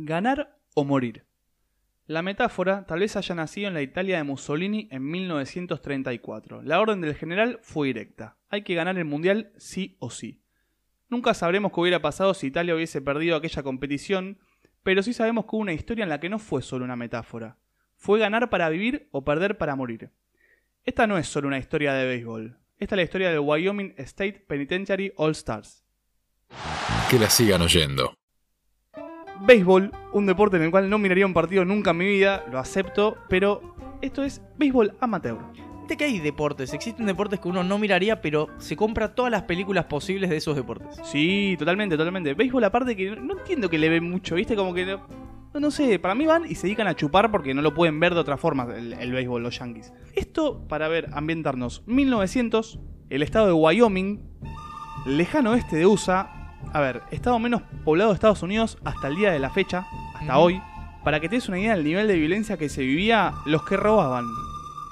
[0.00, 1.24] Ganar o morir.
[2.06, 6.62] La metáfora tal vez haya nacido en la Italia de Mussolini en 1934.
[6.62, 8.36] La orden del general fue directa.
[8.48, 10.40] Hay que ganar el mundial sí o sí.
[11.08, 14.38] Nunca sabremos qué hubiera pasado si Italia hubiese perdido aquella competición,
[14.84, 17.58] pero sí sabemos que hubo una historia en la que no fue solo una metáfora.
[17.96, 20.12] Fue ganar para vivir o perder para morir.
[20.84, 22.56] Esta no es solo una historia de béisbol.
[22.78, 25.84] Esta es la historia del Wyoming State Penitentiary All Stars.
[27.10, 28.17] Que la sigan oyendo.
[29.40, 32.58] Béisbol, un deporte en el cual no miraría un partido nunca en mi vida, lo
[32.58, 33.62] acepto, pero
[34.00, 35.38] esto es béisbol amateur.
[35.80, 39.42] Viste que hay deportes, existen deportes que uno no miraría, pero se compra todas las
[39.42, 41.00] películas posibles de esos deportes.
[41.04, 42.34] Sí, totalmente, totalmente.
[42.34, 44.54] Béisbol aparte que no entiendo que le ven mucho, ¿viste?
[44.54, 44.84] Como que
[45.54, 47.98] no, no sé, para mí van y se dedican a chupar porque no lo pueden
[48.00, 49.92] ver de otra forma el, el béisbol, los yankees.
[50.14, 51.82] Esto para ver, ambientarnos.
[51.86, 54.20] 1900, el estado de Wyoming,
[55.06, 56.37] lejano oeste de USA,
[56.72, 60.38] a ver, estado menos poblado de Estados Unidos hasta el día de la fecha, hasta
[60.38, 60.60] hoy.
[61.04, 63.76] Para que te des una idea del nivel de violencia que se vivía, los que
[63.76, 64.26] robaban,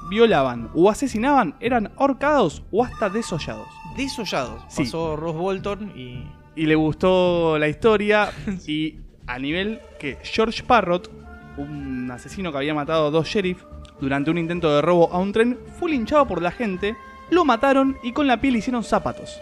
[0.09, 3.69] violaban o asesinaban eran ahorcados o hasta desollados.
[3.97, 4.63] Desollados.
[4.69, 4.85] Sí.
[4.85, 6.25] Pasó Ross Bolton y.
[6.55, 8.31] y le gustó la historia
[8.67, 11.11] y a nivel que George Parrott,
[11.57, 13.65] un asesino que había matado a dos sheriff
[14.01, 16.97] durante un intento de robo a un tren, fue linchado por la gente,
[17.31, 19.41] lo mataron y con la piel hicieron zapatos.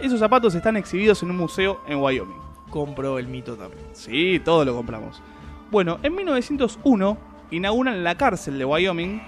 [0.00, 2.36] Esos zapatos están exhibidos en un museo en Wyoming.
[2.70, 3.84] compró el mito también.
[3.92, 5.22] Sí, todo lo compramos.
[5.70, 7.16] Bueno, en 1901
[7.50, 9.22] inauguran la cárcel de Wyoming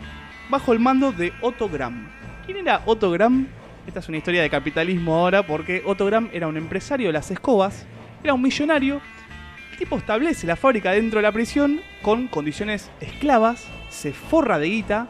[0.51, 2.11] bajo el mando de Otto Graham.
[2.45, 3.49] ¿Quién era Otto Graham?
[3.87, 7.31] Esta es una historia de capitalismo ahora porque Otto Graham era un empresario de las
[7.31, 7.87] escobas,
[8.23, 9.01] era un millonario.
[9.73, 14.69] El tipo establece la fábrica dentro de la prisión con condiciones esclavas, se forra de
[14.69, 15.09] guita.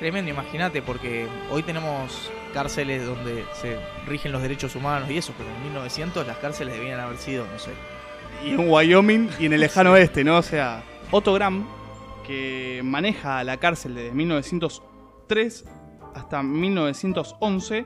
[0.00, 5.50] Tremendo, imagínate, porque hoy tenemos cárceles donde se rigen los derechos humanos y eso, pero
[5.54, 7.70] en 1900 las cárceles debían haber sido, no sé.
[8.42, 10.38] y en Wyoming y en el lejano oeste, ¿no?
[10.38, 11.66] O sea, Otto Graham,
[12.26, 15.66] que maneja la cárcel desde 1903
[16.14, 17.84] hasta 1911,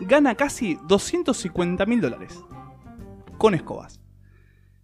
[0.00, 2.42] gana casi 250 mil dólares
[3.36, 4.00] con escobas.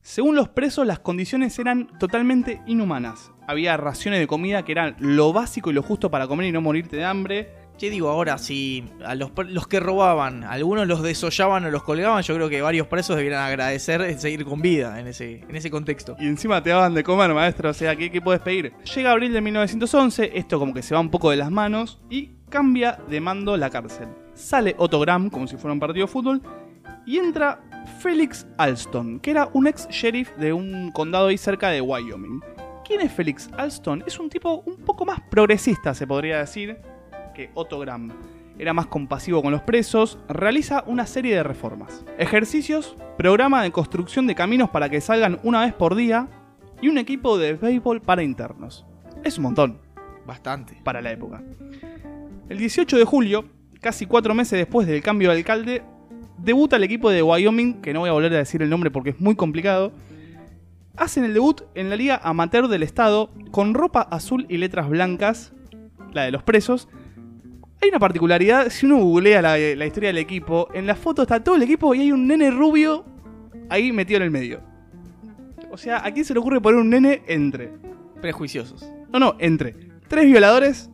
[0.03, 3.33] Según los presos, las condiciones eran totalmente inhumanas.
[3.47, 6.61] Había raciones de comida que eran lo básico y lo justo para comer y no
[6.61, 7.62] morirte de hambre.
[7.77, 12.23] Che, digo, ahora, si a los, los que robaban, algunos los desollaban o los colgaban,
[12.23, 16.17] yo creo que varios presos debieran agradecer seguir con vida en ese, en ese contexto.
[16.21, 17.71] Y encima te daban de comer, maestro.
[17.71, 18.73] O sea, ¿qué, qué puedes pedir?
[18.95, 22.31] Llega abril de 1911, esto como que se va un poco de las manos y
[22.49, 24.09] cambia de mando la cárcel.
[24.35, 26.43] Sale Otto Graham, como si fuera un partido de fútbol,
[27.07, 27.61] y entra
[28.01, 32.41] Felix Alston, que era un ex sheriff de un condado ahí cerca de Wyoming.
[32.85, 34.05] ¿Quién es Felix Alston?
[34.07, 36.79] Es un tipo un poco más progresista, se podría decir,
[37.33, 38.13] que Otto Graham.
[38.59, 42.05] Era más compasivo con los presos, realiza una serie de reformas.
[42.19, 46.29] Ejercicios, programa de construcción de caminos para que salgan una vez por día
[46.81, 48.85] y un equipo de béisbol para internos.
[49.25, 49.79] Es un montón
[50.27, 50.79] Bastante.
[50.85, 51.43] para la época.
[52.49, 53.45] El 18 de julio,
[53.81, 55.83] casi cuatro meses después del cambio de alcalde,
[56.39, 59.11] debuta el equipo de Wyoming, que no voy a volver a decir el nombre porque
[59.11, 59.93] es muy complicado.
[60.97, 65.53] Hacen el debut en la liga amateur del estado con ropa azul y letras blancas,
[66.13, 66.89] la de los presos.
[67.83, 71.43] Hay una particularidad, si uno googlea la, la historia del equipo, en la foto está
[71.43, 73.05] todo el equipo y hay un nene rubio
[73.69, 74.61] ahí metido en el medio.
[75.73, 77.73] O sea, ¿a quién se le ocurre poner un nene entre?
[78.21, 78.89] Prejuiciosos.
[79.13, 79.75] No, no, entre
[80.07, 80.91] tres violadores,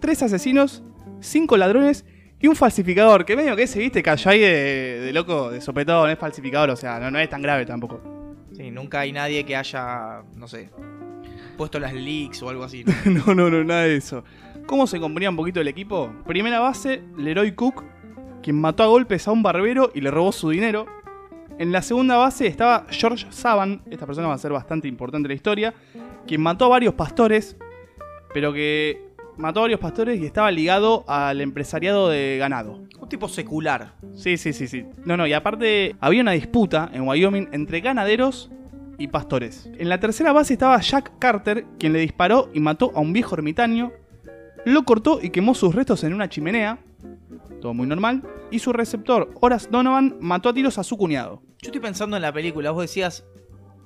[0.00, 0.82] tres asesinos,
[1.20, 2.04] cinco ladrones
[2.40, 3.24] y un falsificador.
[3.24, 6.68] Que medio que ese, viste, cayó ahí de, de loco, de sopetón, no es falsificador,
[6.70, 8.02] o sea, no, no es tan grave tampoco.
[8.52, 10.68] Sí, nunca hay nadie que haya, no sé,
[11.56, 12.84] puesto las leaks o algo así.
[12.84, 12.92] ¿no?
[13.26, 14.24] no, no, no, nada de eso.
[14.68, 16.12] ¿Cómo se componía un poquito el equipo?
[16.26, 17.84] Primera base, Leroy Cook,
[18.42, 20.84] quien mató a golpes a un barbero y le robó su dinero.
[21.58, 25.30] En la segunda base estaba George Saban, esta persona va a ser bastante importante en
[25.30, 25.74] la historia,
[26.26, 27.56] quien mató a varios pastores,
[28.34, 29.08] pero que
[29.38, 32.82] mató a varios pastores y estaba ligado al empresariado de ganado.
[33.00, 33.94] Un tipo secular.
[34.12, 34.84] Sí, sí, sí, sí.
[35.06, 38.50] No, no, y aparte había una disputa en Wyoming entre ganaderos
[38.98, 39.70] y pastores.
[39.78, 43.34] En la tercera base estaba Jack Carter, quien le disparó y mató a un viejo
[43.34, 43.92] ermitaño,
[44.64, 46.78] lo cortó y quemó sus restos en una chimenea,
[47.60, 51.42] todo muy normal, y su receptor, Horace Donovan, mató a tiros a su cuñado.
[51.60, 53.24] Yo estoy pensando en la película, vos decías,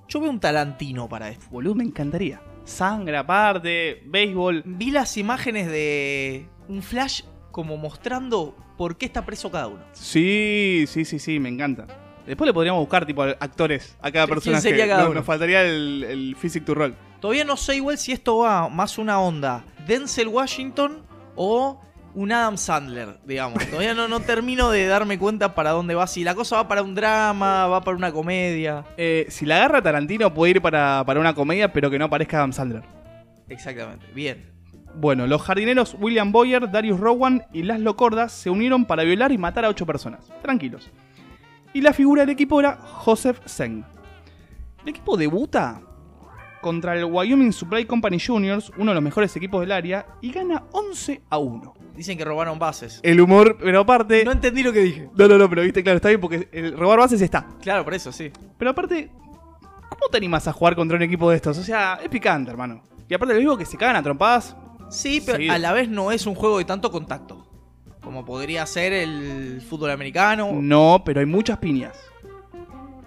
[0.08, 1.46] yo veo un Tarantino para esto.
[1.50, 2.42] Boludo, me encantaría.
[2.64, 4.62] Sangre aparte, béisbol.
[4.64, 9.82] Vi las imágenes de un flash como mostrando por qué está preso cada uno.
[9.92, 11.86] Sí, sí, sí, sí, me encanta.
[12.26, 14.60] Después le podríamos buscar tipo actores a cada ¿Quién persona.
[14.60, 15.14] sería cada uno?
[15.14, 16.94] Nos faltaría el, el physic to roll.
[17.20, 21.02] Todavía no sé igual si esto va más una onda Denzel Washington
[21.36, 21.80] o
[22.14, 23.64] un Adam Sandler, digamos.
[23.70, 26.06] Todavía no, no termino de darme cuenta para dónde va.
[26.06, 28.84] Si la cosa va para un drama, va para una comedia.
[28.96, 32.38] Eh, si la agarra Tarantino puede ir para, para una comedia, pero que no parezca
[32.38, 32.82] Adam Sandler.
[33.48, 34.50] Exactamente, bien.
[34.94, 39.38] Bueno, los jardineros William Boyer, Darius Rowan y Laszlo Cordas se unieron para violar y
[39.38, 40.30] matar a ocho personas.
[40.42, 40.90] Tranquilos.
[41.74, 43.84] Y la figura del equipo era Joseph Zeng.
[44.82, 45.80] El equipo debuta
[46.60, 50.64] contra el Wyoming Supply Company Juniors, uno de los mejores equipos del área, y gana
[50.72, 51.74] 11 a 1.
[51.96, 53.00] Dicen que robaron bases.
[53.02, 54.24] El humor, pero aparte...
[54.24, 55.10] No entendí lo que dije.
[55.14, 57.46] No, no, no, pero viste, claro, está bien porque el robar bases está.
[57.60, 58.30] Claro, por eso, sí.
[58.58, 59.10] Pero aparte,
[59.88, 61.58] ¿cómo te animas a jugar contra un equipo de estos?
[61.58, 62.82] O sea, es picante, hermano.
[63.08, 64.56] Y aparte, lo digo que se cagan a trompadas.
[64.88, 65.54] Sí, pero Seguido.
[65.54, 67.41] a la vez no es un juego de tanto contacto.
[68.02, 70.50] Como podría ser el fútbol americano.
[70.52, 71.96] No, pero hay muchas piñas.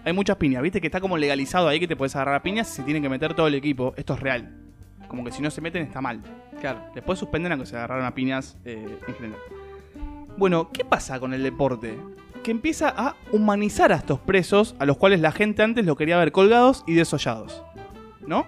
[0.06, 2.71] Hay muchas piñas, viste que está como legalizado ahí que te puedes agarrar a piñas
[2.71, 3.94] y se tiene que meter todo el equipo.
[3.97, 4.56] Esto es real.
[5.07, 6.21] Como que si no se meten está mal.
[6.62, 6.80] Claro.
[6.94, 9.39] Después suspenden a que se agarraron a piñas eh, en general.
[10.38, 11.97] Bueno, ¿qué pasa con el deporte?
[12.44, 16.18] Que empieza a humanizar a estos presos a los cuales la gente antes lo quería
[16.18, 17.63] ver colgados y desollados.
[18.27, 18.45] ¿No?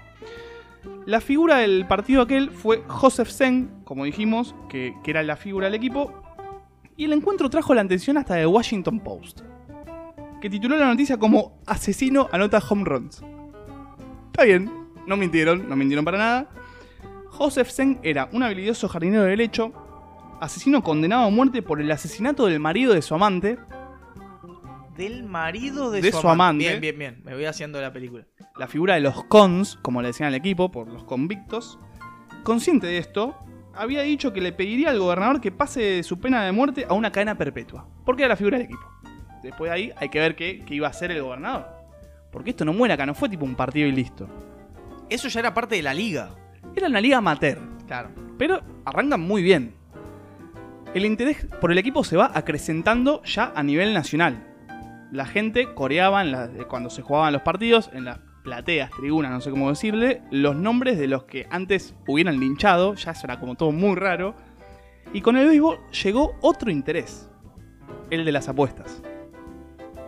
[1.08, 5.66] La figura del partido aquel fue Joseph Zeng, como dijimos, que, que era la figura
[5.66, 6.14] del equipo.
[6.98, 9.42] Y el encuentro trajo la atención hasta el Washington Post,
[10.42, 13.22] que tituló la noticia como Asesino anota home runs.
[14.28, 14.72] Está bien,
[15.06, 16.50] no mintieron, no mintieron para nada.
[17.30, 19.72] Joseph Zeng era un habilidoso jardinero de derecho,
[20.42, 23.60] asesino condenado a muerte por el asesinato del marido de su amante,
[24.96, 26.68] Del marido de, De su, su amante.
[26.68, 27.22] Bien, bien, bien.
[27.24, 28.26] Me voy haciendo la película.
[28.58, 31.78] la figura de los cons, como le decían al equipo, por los convictos.
[32.44, 33.36] Consciente de esto,
[33.78, 37.12] había dicho que le pediría al gobernador que pase su pena de muerte a una
[37.12, 38.86] cadena perpetua, porque era la figura del equipo.
[39.44, 41.66] Después de ahí hay que ver qué, qué iba a hacer el gobernador.
[42.32, 44.28] Porque esto no muere acá, no fue tipo un partido y listo.
[45.10, 46.30] Eso ya era parte de la liga.
[46.76, 47.60] Era una liga amateur.
[47.88, 48.10] Claro.
[48.38, 49.74] pero arrancan muy bien.
[50.94, 54.46] El interés por el equipo se va acrecentando ya a nivel nacional.
[55.12, 59.42] La gente coreaba en la- cuando se jugaban los partidos, en las plateas, tribunas, no
[59.42, 63.56] sé cómo decirle, los nombres de los que antes hubieran linchado, ya eso era como
[63.56, 64.36] todo muy raro.
[65.12, 67.30] Y con el béisbol llegó otro interés,
[68.10, 69.04] el de las apuestas.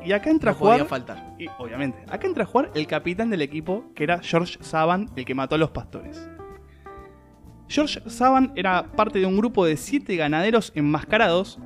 [0.05, 1.35] Y acá entra No a jugar, podía faltar.
[1.37, 5.25] y obviamente, acá entra a jugar el capitán del equipo, que era George Saban, el
[5.25, 6.29] que mató a los pastores.
[7.67, 11.59] George Saban era parte de un grupo de siete ganaderos enmascarados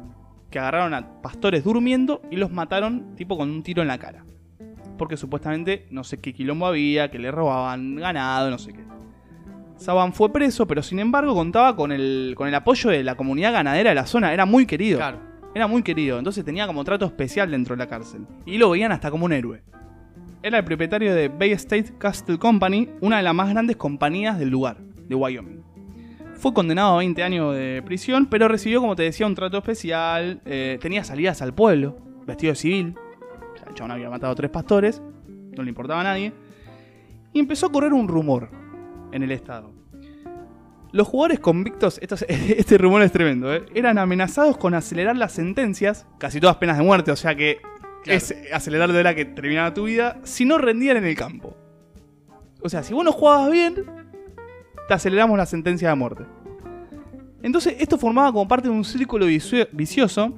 [0.50, 4.26] que agarraron a pastores durmiendo y los mataron tipo con un tiro en la cara.
[4.98, 8.84] Porque supuestamente no sé qué quilombo había, que le robaban ganado, no sé qué.
[9.78, 13.54] Saban fue preso, pero sin embargo contaba con el, con el apoyo de la comunidad
[13.54, 14.34] ganadera de la zona.
[14.34, 14.98] Era muy querido.
[14.98, 15.20] Claro.
[15.56, 18.26] Era muy querido, entonces tenía como trato especial dentro de la cárcel.
[18.46, 19.62] Y lo veían hasta como un héroe.
[20.42, 24.50] Era el propietario de Bay State Castle Company, una de las más grandes compañías del
[24.50, 25.64] lugar, de Wyoming.
[26.36, 30.42] Fue condenado a 20 años de prisión, pero recibió, como te decía, un trato especial.
[30.46, 32.96] eh, tenía salidas al pueblo, vestido de civil.
[33.68, 35.02] El chabón había matado a tres pastores,
[35.56, 36.34] no le importaba a nadie.
[37.34, 38.50] Y empezó a correr un rumor
[39.12, 39.72] en el estado.
[40.92, 43.66] Los jugadores convictos, esto es- este rumor es tremendo, ¿eh?
[43.74, 47.58] eran amenazados con acelerar las sentencias, casi todas penas de muerte, o sea que
[48.04, 48.18] Claro.
[48.18, 51.56] es acelerar de la que terminaba tu vida, si no rendían en el campo.
[52.62, 53.76] O sea, si vos no jugabas bien,
[54.88, 56.24] te aceleramos la sentencia de muerte.
[57.42, 60.34] Entonces, esto formaba como parte de un círculo vicio- vicioso,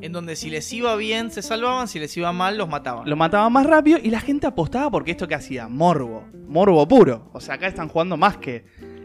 [0.00, 3.08] En donde si les iba bien se salvaban, si les iba mal los mataban.
[3.08, 7.28] lo mataban más rápido y la gente apostaba porque esto que hacía, morbo, morbo puro.
[7.32, 8.64] O sea, acá están jugando más que.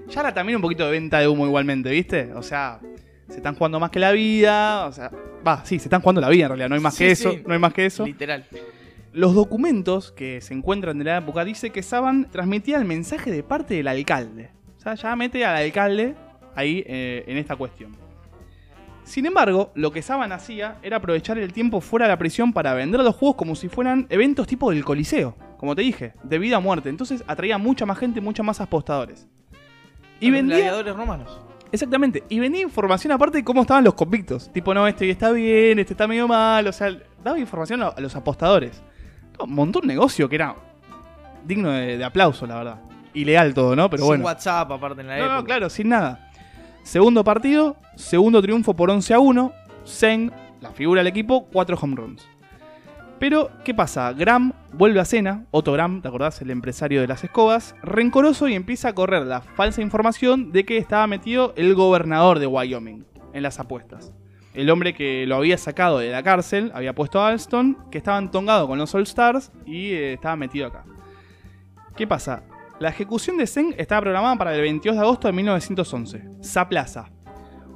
[0.10, 2.32] Ya era también un poquito de venta de humo igualmente, ¿viste?
[2.34, 2.80] O sea,
[3.28, 4.86] se están jugando más que la vida.
[4.86, 5.12] O sea,
[5.46, 7.34] va, sí, se están jugando la vida en realidad, no hay más Sí, que eso,
[7.46, 8.06] no hay más que eso.
[8.06, 8.46] Literal.
[9.12, 13.44] Los documentos que se encuentran de la época dice que Saban transmitía el mensaje de
[13.44, 14.52] parte del alcalde.
[14.78, 16.16] O sea, ya mete al alcalde
[16.54, 17.96] ahí eh, en esta cuestión.
[19.06, 22.74] Sin embargo, lo que Saban hacía era aprovechar el tiempo fuera de la prisión para
[22.74, 25.36] vender los juegos como si fueran eventos tipo del Coliseo.
[25.58, 26.90] Como te dije, de vida a muerte.
[26.90, 29.28] Entonces atraía mucha más gente, muchos más apostadores.
[30.20, 30.56] Y Los vendía.
[30.58, 31.40] gladiadores romanos.
[31.72, 32.24] Exactamente.
[32.30, 34.52] Y venía información aparte de cómo estaban los convictos.
[34.52, 36.68] Tipo, no, este está bien, este está medio mal.
[36.68, 36.90] O sea,
[37.24, 38.82] daba información a a los apostadores.
[39.40, 40.56] No, montó un negocio que era
[41.46, 42.80] digno de, de aplauso, la verdad.
[43.14, 43.90] Ilegal todo, ¿no?
[43.90, 44.26] Pero Sin bueno.
[44.26, 45.36] WhatsApp aparte en la No, época.
[45.38, 46.25] no, claro, sin nada.
[46.86, 49.52] Segundo partido, segundo triunfo por 11 a 1.
[49.88, 52.28] Zen, la figura del equipo, 4 home runs.
[53.18, 54.14] Pero, ¿qué pasa?
[54.14, 56.44] Graham vuelve a cena, Otto Graham, ¿te acordás?
[56.44, 60.78] El empresario de las escobas, rencoroso y empieza a correr la falsa información de que
[60.78, 64.14] estaba metido el gobernador de Wyoming en las apuestas.
[64.54, 68.20] El hombre que lo había sacado de la cárcel había puesto a Alston, que estaba
[68.20, 70.84] entongado con los All Stars y eh, estaba metido acá.
[71.98, 72.44] ¿Qué pasa?
[72.80, 76.24] La ejecución de Zeng estaba programada para el 22 de agosto de 1911.
[76.42, 77.10] Sa Plaza.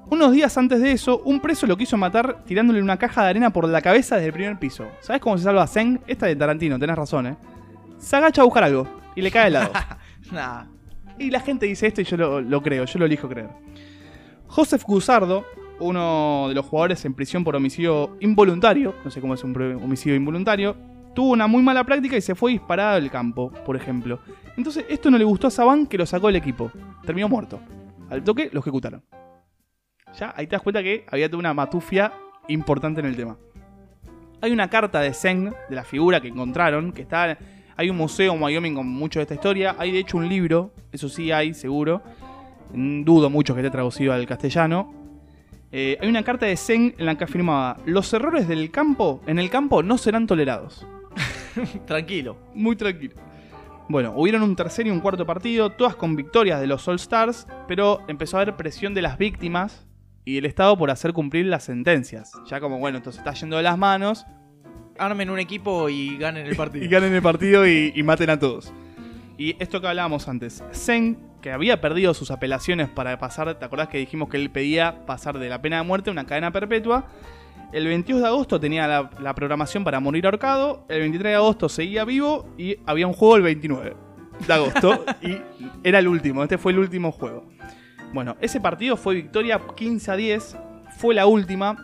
[0.10, 3.54] Unos días antes de eso, un preso lo quiso matar tirándole una caja de arena
[3.54, 4.88] por la cabeza desde el primer piso.
[5.00, 6.02] ¿Sabes cómo se salva Zeng?
[6.06, 7.38] Esta de Tarantino, tenés razón, ¿eh?
[7.98, 9.72] Se agacha a buscar algo y le cae al lado.
[10.34, 10.66] Nah.
[11.18, 13.50] y la gente dice esto y yo lo, lo creo, yo lo elijo creer.
[14.48, 15.46] Joseph Guzardo,
[15.80, 20.16] uno de los jugadores en prisión por homicidio involuntario, no sé cómo es un homicidio
[20.16, 20.76] involuntario,
[21.14, 24.20] tuvo una muy mala práctica y se fue disparado del campo, por ejemplo.
[24.58, 26.72] Entonces esto no le gustó a Saban que lo sacó del equipo.
[27.06, 27.60] Terminó muerto.
[28.10, 29.04] Al toque lo ejecutaron.
[30.18, 32.12] Ya ahí te das cuenta que había toda una matufia
[32.48, 33.38] importante en el tema.
[34.42, 37.38] Hay una carta de Zeng, de la figura que encontraron, que está...
[37.76, 39.76] Hay un museo en Wyoming con mucho de esta historia.
[39.78, 42.02] Hay de hecho un libro, eso sí hay, seguro.
[42.74, 44.94] Dudo mucho que esté traducido al castellano.
[45.72, 49.40] Eh, hay una carta de Zeng en la que afirmaba: Los errores del campo, en
[49.40, 50.86] el campo, no serán tolerados.
[51.86, 52.38] Tranquilo.
[52.54, 53.16] Muy tranquilo.
[53.88, 57.48] Bueno, hubieron un tercer y un cuarto partido, todas con victorias de los All Stars,
[57.68, 59.88] pero empezó a haber presión de las víctimas
[60.26, 62.34] y el Estado por hacer cumplir las sentencias.
[62.46, 64.26] Ya como, bueno, esto se está yendo de las manos,
[65.00, 66.86] Armen un equipo y ganen el partido.
[66.86, 68.72] y ganen el partido y, y maten a todos.
[69.40, 73.88] Y esto que hablábamos antes, Zeng, que había perdido sus apelaciones para pasar, ¿te acordás
[73.88, 77.08] que dijimos que él pedía pasar de la pena de muerte a una cadena perpetua?
[77.72, 81.70] El 22 de agosto tenía la, la programación para morir ahorcado, el 23 de agosto
[81.70, 83.96] seguía vivo y había un juego el 29
[84.48, 85.38] de agosto y
[85.84, 87.46] era el último, este fue el último juego.
[88.12, 90.58] Bueno, ese partido fue victoria 15 a 10,
[90.98, 91.78] fue la última.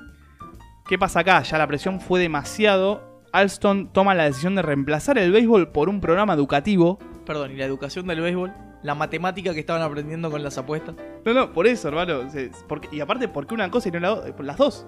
[0.87, 1.41] ¿Qué pasa acá?
[1.43, 3.21] Ya la presión fue demasiado.
[3.31, 6.97] Alston toma la decisión de reemplazar el béisbol por un programa educativo.
[7.25, 10.95] Perdón, y la educación del béisbol, la matemática que estaban aprendiendo con las apuestas.
[11.25, 12.21] No, no, por eso, hermano.
[12.91, 14.35] Y aparte, ¿por qué una cosa y no la otra?
[14.35, 14.87] Por las dos.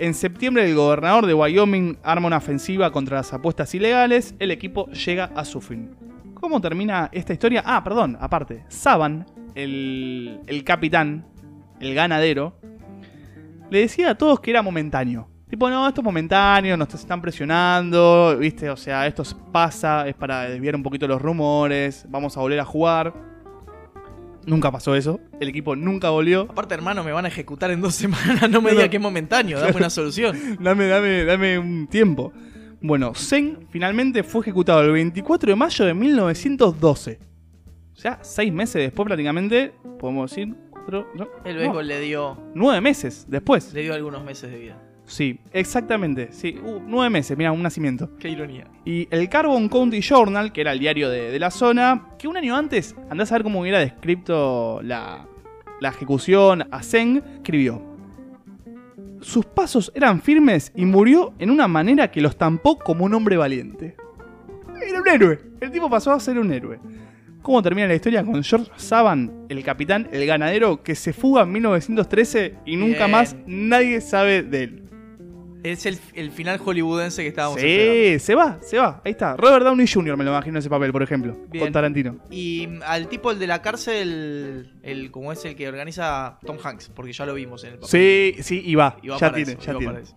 [0.00, 4.34] En septiembre, el gobernador de Wyoming arma una ofensiva contra las apuestas ilegales.
[4.38, 5.90] El equipo llega a su fin.
[6.32, 7.62] ¿Cómo termina esta historia?
[7.66, 8.64] Ah, perdón, aparte.
[8.68, 11.26] Saban, el, el capitán,
[11.80, 12.56] el ganadero,
[13.68, 15.28] le decía a todos que era momentáneo.
[15.50, 18.70] Tipo, no, esto es momentáneo, nos están presionando, ¿viste?
[18.70, 22.64] O sea, esto pasa, es para desviar un poquito los rumores, vamos a volver a
[22.64, 23.12] jugar.
[24.46, 26.42] Nunca pasó eso, el equipo nunca volvió.
[26.50, 28.48] Aparte, hermano, me van a ejecutar en dos semanas.
[28.50, 28.90] No me No, diga no.
[28.90, 30.36] que es momentáneo, dame una solución.
[30.60, 32.32] Dame, dame, dame un tiempo.
[32.80, 37.18] Bueno, Zen finalmente fue ejecutado el 24 de mayo de 1912.
[37.92, 42.80] O sea, seis meses después prácticamente, podemos decir, cuatro, no, El béisbol le dio nueve
[42.80, 43.74] meses después.
[43.74, 44.82] le dio algunos meses de vida.
[45.10, 48.16] Sí, exactamente, sí, uh, nueve meses, mira, un nacimiento.
[48.20, 48.68] Qué ironía.
[48.84, 52.36] Y el Carbon County Journal, que era el diario de, de la zona, que un
[52.36, 55.26] año antes, andás a ver cómo hubiera descrito la,
[55.80, 57.82] la ejecución a Zeng, escribió.
[59.20, 63.36] Sus pasos eran firmes y murió en una manera que los tampó como un hombre
[63.36, 63.96] valiente.
[64.80, 65.40] Era un héroe.
[65.60, 66.78] El tipo pasó a ser un héroe.
[67.42, 68.22] ¿Cómo termina la historia?
[68.22, 73.10] Con George Saban, el capitán, el ganadero, que se fuga en 1913 y nunca Bien.
[73.10, 74.89] más nadie sabe de él.
[75.62, 77.92] Es el, el final hollywoodense que estábamos esperando.
[77.92, 79.00] Sí, se va, se va.
[79.04, 79.36] Ahí está.
[79.36, 80.16] Robert Downey Jr.
[80.16, 81.36] me lo imagino en ese papel, por ejemplo.
[81.48, 81.64] Bien.
[81.64, 82.18] Con Tarantino.
[82.30, 86.58] Y mm, al tipo el de la cárcel, el como es el que organiza Tom
[86.62, 87.90] Hanks, porque ya lo vimos en el papel.
[87.90, 88.96] Sí, sí, y va.
[89.02, 89.86] Y va ya para tiene, eso, ya tiene.
[89.86, 90.16] para eso.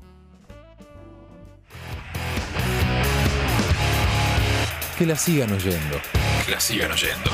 [4.97, 5.97] Que la sigan oyendo.
[6.45, 7.29] Que la sigan oyendo.